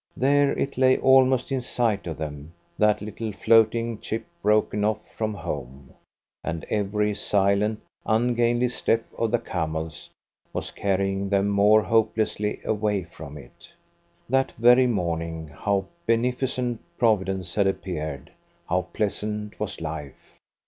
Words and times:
There 0.17 0.57
it 0.57 0.79
lay 0.79 0.97
almost 0.97 1.51
in 1.51 1.61
sight 1.61 2.07
of 2.07 2.17
them, 2.17 2.53
that 2.75 3.01
little 3.03 3.31
floating 3.31 3.99
chip 3.99 4.25
broken 4.41 4.83
off 4.83 5.07
from 5.13 5.35
home, 5.35 5.93
and 6.43 6.65
every 6.71 7.13
silent, 7.13 7.81
ungainly 8.03 8.67
step 8.69 9.05
of 9.15 9.29
the 9.29 9.37
camels 9.37 10.09
was 10.53 10.71
carrying 10.71 11.29
them 11.29 11.49
more 11.49 11.83
hopelessly 11.83 12.61
away 12.65 13.03
from 13.03 13.37
it. 13.37 13.69
That 14.27 14.53
very 14.53 14.87
morning 14.87 15.49
how 15.49 15.85
beneficent 16.07 16.81
Providence 16.97 17.53
had 17.53 17.67
appeared, 17.67 18.31
how 18.67 18.87
pleasant 18.93 19.59
was 19.59 19.81
life! 19.81 20.35